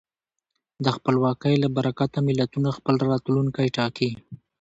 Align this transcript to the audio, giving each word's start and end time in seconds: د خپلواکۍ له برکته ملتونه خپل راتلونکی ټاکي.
د 0.83 0.85
خپلواکۍ 0.95 1.55
له 1.63 1.69
برکته 1.77 2.17
ملتونه 2.27 2.69
خپل 2.77 2.95
راتلونکی 3.09 3.67
ټاکي. 3.77 4.09